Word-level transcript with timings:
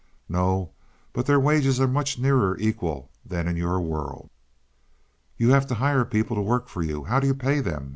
"No, 0.27 0.71
but 1.13 1.27
their 1.27 1.39
wages 1.39 1.79
are 1.79 1.87
much 1.87 2.17
nearer 2.17 2.57
equal 2.57 3.11
than 3.23 3.47
in 3.47 3.55
your 3.55 3.79
world." 3.79 4.31
"You 5.37 5.51
have 5.51 5.67
to 5.67 5.75
hire 5.75 6.05
people 6.05 6.35
to 6.37 6.41
work 6.41 6.69
for 6.69 6.81
you, 6.81 7.03
how 7.03 7.19
do 7.19 7.27
you 7.27 7.35
pay 7.35 7.59
them?" 7.59 7.89